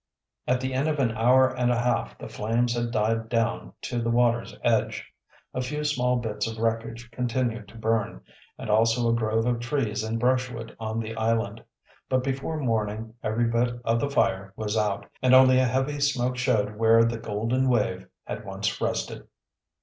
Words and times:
At 0.47 0.59
the 0.61 0.73
end 0.73 0.87
of 0.87 0.97
an 0.97 1.11
hour 1.15 1.47
and 1.55 1.69
a 1.69 1.79
half 1.79 2.17
the 2.17 2.27
flames 2.27 2.73
had 2.73 2.89
died 2.89 3.29
down 3.29 3.73
to 3.83 4.01
the 4.01 4.09
water's 4.09 4.57
edge. 4.63 5.13
A 5.53 5.61
few 5.61 5.83
small 5.83 6.15
bits 6.15 6.47
of 6.47 6.57
wreckage 6.57 7.11
continued 7.11 7.67
to 7.67 7.77
burn, 7.77 8.21
and 8.57 8.71
also 8.71 9.07
a 9.07 9.13
grove 9.13 9.45
of 9.45 9.59
trees 9.59 10.03
and 10.03 10.19
brushwood 10.19 10.75
on 10.79 10.99
the 10.99 11.15
island. 11.15 11.63
But 12.09 12.23
before 12.23 12.57
morning 12.57 13.13
every 13.21 13.45
bit 13.45 13.79
of 13.85 13.99
the 13.99 14.09
fire 14.09 14.53
was 14.55 14.75
out, 14.75 15.05
and 15.21 15.35
only 15.35 15.59
a 15.59 15.65
heavy 15.65 15.99
smoke 15.99 16.35
showed 16.35 16.77
where 16.77 17.03
the 17.03 17.19
Golden 17.19 17.69
Wave 17.69 18.07
had 18.25 18.43
once 18.43 18.81
rested. 18.81 19.27